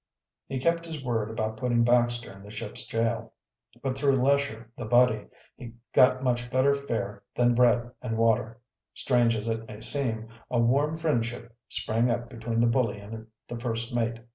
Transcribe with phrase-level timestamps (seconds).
[0.47, 3.33] He kept his word about putting Baxter in the ship's jail.
[3.83, 5.27] But through Lesher the bully,
[5.93, 8.59] got much better fare than bread and water.
[8.95, 13.59] Strange as it may seem, a warm friendship sprang up between the bully and the
[13.59, 14.17] first mate.